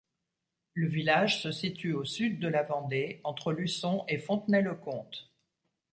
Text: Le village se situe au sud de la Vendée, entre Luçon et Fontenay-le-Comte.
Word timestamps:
Le 0.73 0.87
village 0.87 1.43
se 1.43 1.51
situe 1.51 1.93
au 1.93 2.03
sud 2.05 2.39
de 2.39 2.47
la 2.47 2.63
Vendée, 2.63 3.21
entre 3.23 3.51
Luçon 3.51 4.03
et 4.07 4.17
Fontenay-le-Comte. 4.17 5.29